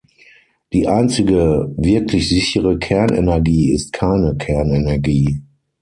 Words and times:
Die 0.73 0.87
einzige 0.87 1.71
wirklich 1.77 2.27
sichere 2.27 2.79
Kernenergie 2.79 3.71
ist 3.71 3.93
keine 3.93 4.35
Kernenergie. 4.35 5.43